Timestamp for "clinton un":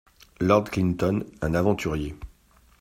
0.71-1.53